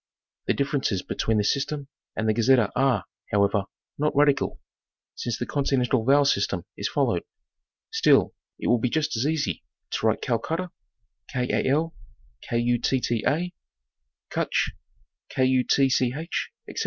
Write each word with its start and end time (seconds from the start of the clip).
The 0.47 0.55
differences 0.55 1.03
between 1.03 1.37
the 1.37 1.43
system 1.43 1.87
and 2.15 2.27
the 2.27 2.33
Gazetteer 2.33 2.71
are, 2.75 3.05
however, 3.31 3.65
not 3.99 4.15
radical, 4.15 4.59
since 5.13 5.37
the 5.37 5.45
continental 5.45 6.03
vowel 6.03 6.25
system 6.25 6.65
is 6.75 6.89
followed; 6.89 7.21
still, 7.91 8.33
it 8.57 8.65
would 8.67 8.81
be 8.81 8.89
just 8.89 9.15
as 9.15 9.27
easy 9.27 9.63
to 9.91 10.07
write 10.07 10.23
Kalkutta, 10.23 10.71
Kutch, 11.29 11.71
ete. 15.91 15.99